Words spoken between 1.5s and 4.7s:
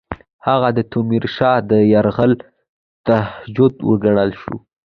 د یرغل تهدید وګڼل شو.